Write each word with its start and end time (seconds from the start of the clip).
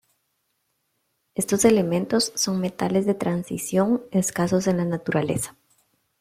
Estos 1.35 1.63
elementos 1.63 2.31
son 2.33 2.59
metales 2.59 3.05
de 3.05 3.13
transición 3.13 4.01
escasos 4.11 4.65
en 4.65 4.77
la 4.77 4.85
naturaleza. 4.85 5.55